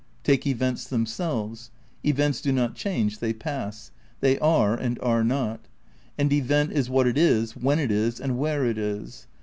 Take 0.23 0.47
events 0.47 0.87
themselves. 0.87 1.69
Events 2.03 2.41
do 2.41 2.51
not 2.51 2.73
change, 2.73 3.19
they 3.19 3.33
pass. 3.33 3.91
They 4.19 4.39
are 4.39 4.73
and 4.73 4.97
are 5.03 5.23
not. 5.23 5.67
"An 6.17 6.31
event 6.33 6.71
is 6.71 6.89
what 6.89 7.05
it 7.05 7.19
is, 7.19 7.55
when 7.55 7.77
it 7.77 7.91
is 7.91 8.19
and 8.19 8.39
where 8.39 8.65
it 8.65 8.79
is." 8.79 9.27